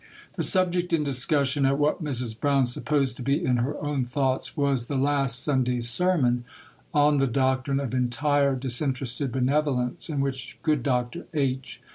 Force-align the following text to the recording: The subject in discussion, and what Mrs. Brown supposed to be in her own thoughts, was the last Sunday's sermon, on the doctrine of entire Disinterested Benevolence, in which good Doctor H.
The 0.33 0.41
subject 0.41 0.93
in 0.93 1.03
discussion, 1.03 1.63
and 1.63 1.77
what 1.77 2.03
Mrs. 2.03 2.39
Brown 2.41 2.65
supposed 2.65 3.17
to 3.17 3.21
be 3.21 3.45
in 3.45 3.57
her 3.57 3.79
own 3.79 4.03
thoughts, 4.03 4.57
was 4.57 4.87
the 4.87 4.95
last 4.95 5.43
Sunday's 5.43 5.91
sermon, 5.91 6.43
on 6.91 7.17
the 7.17 7.27
doctrine 7.27 7.79
of 7.79 7.93
entire 7.93 8.55
Disinterested 8.55 9.31
Benevolence, 9.31 10.09
in 10.09 10.19
which 10.19 10.57
good 10.63 10.81
Doctor 10.81 11.27
H. 11.35 11.83